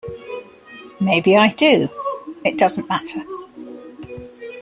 [0.99, 1.87] Maybe I do;
[2.43, 3.23] it doesn't matter.